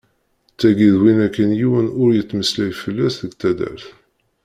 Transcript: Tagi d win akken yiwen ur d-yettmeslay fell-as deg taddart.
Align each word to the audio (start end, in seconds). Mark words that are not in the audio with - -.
Tagi 0.59 0.89
d 0.95 0.97
win 1.01 1.19
akken 1.27 1.49
yiwen 1.59 1.91
ur 2.01 2.09
d-yettmeslay 2.11 2.71
fell-as 2.83 3.15
deg 3.21 3.31
taddart. 3.41 3.85